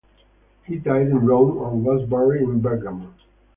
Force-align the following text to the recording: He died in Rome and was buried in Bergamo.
He 0.65 0.77
died 0.79 1.09
in 1.09 1.23
Rome 1.27 1.63
and 1.63 1.85
was 1.85 2.09
buried 2.09 2.41
in 2.41 2.59
Bergamo. 2.59 3.13